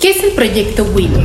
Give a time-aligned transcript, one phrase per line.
[0.00, 1.22] ¿Qué es el proyecto Willow?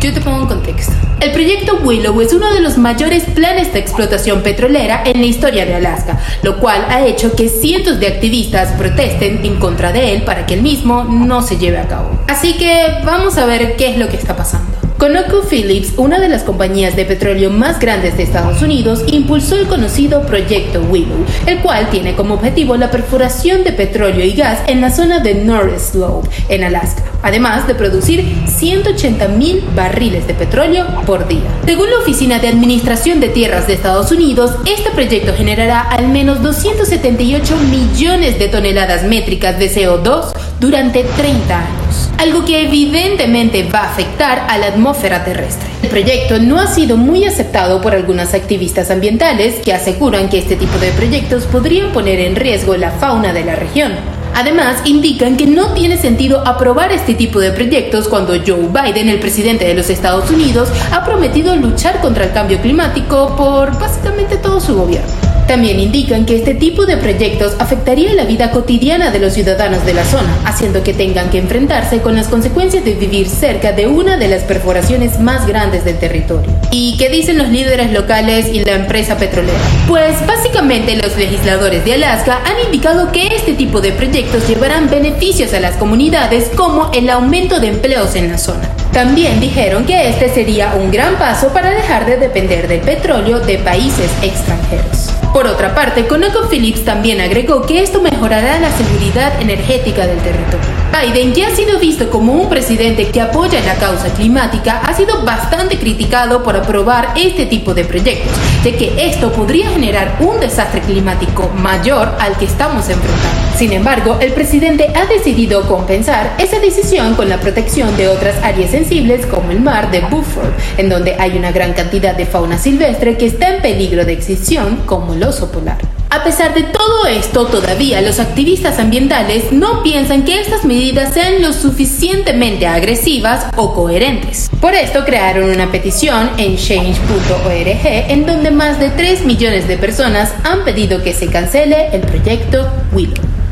[0.00, 0.94] Yo te pongo en contexto.
[1.20, 5.66] El proyecto Willow es uno de los mayores planes de explotación petrolera en la historia
[5.66, 10.22] de Alaska, lo cual ha hecho que cientos de activistas protesten en contra de él
[10.22, 12.18] para que el mismo no se lleve a cabo.
[12.28, 14.87] Así que vamos a ver qué es lo que está pasando.
[14.98, 20.22] ConocoPhillips, una de las compañías de petróleo más grandes de Estados Unidos, impulsó el conocido
[20.22, 24.90] Proyecto Willow, el cual tiene como objetivo la perforación de petróleo y gas en la
[24.90, 31.28] zona de North Slope, en Alaska, además de producir 180 mil barriles de petróleo por
[31.28, 31.42] día.
[31.64, 36.42] Según la Oficina de Administración de Tierras de Estados Unidos, este proyecto generará al menos
[36.42, 41.87] 278 millones de toneladas métricas de CO2 durante 30 años
[42.18, 45.68] algo que evidentemente va a afectar a la atmósfera terrestre.
[45.82, 50.56] El proyecto no ha sido muy aceptado por algunas activistas ambientales que aseguran que este
[50.56, 53.92] tipo de proyectos podrían poner en riesgo la fauna de la región.
[54.34, 59.18] Además, indican que no tiene sentido aprobar este tipo de proyectos cuando Joe Biden, el
[59.18, 64.60] presidente de los Estados Unidos, ha prometido luchar contra el cambio climático por básicamente todo
[64.60, 65.37] su gobierno.
[65.48, 69.94] También indican que este tipo de proyectos afectaría la vida cotidiana de los ciudadanos de
[69.94, 74.18] la zona, haciendo que tengan que enfrentarse con las consecuencias de vivir cerca de una
[74.18, 76.50] de las perforaciones más grandes del territorio.
[76.70, 79.58] ¿Y qué dicen los líderes locales y la empresa petrolera?
[79.88, 85.54] Pues básicamente los legisladores de Alaska han indicado que este tipo de proyectos llevarán beneficios
[85.54, 88.68] a las comunidades como el aumento de empleos en la zona.
[88.92, 93.58] También dijeron que este sería un gran paso para dejar de depender del petróleo de
[93.58, 95.10] países extranjeros.
[95.32, 100.87] Por otra parte, ConocoPhillips también agregó que esto mejorará la seguridad energética del territorio.
[100.90, 105.22] Biden, que ha sido visto como un presidente que apoya la causa climática, ha sido
[105.24, 108.32] bastante criticado por aprobar este tipo de proyectos,
[108.64, 113.56] de que esto podría generar un desastre climático mayor al que estamos enfrentando.
[113.56, 118.70] Sin embargo, el presidente ha decidido compensar esa decisión con la protección de otras áreas
[118.70, 123.16] sensibles como el mar de Beaufort, en donde hay una gran cantidad de fauna silvestre
[123.16, 125.97] que está en peligro de extinción, como el oso polar.
[126.10, 131.42] A pesar de todo esto, todavía los activistas ambientales no piensan que estas medidas sean
[131.42, 134.50] lo suficientemente agresivas o coherentes.
[134.58, 140.32] Por esto crearon una petición en change.org en donde más de 3 millones de personas
[140.44, 143.27] han pedido que se cancele el proyecto Willow.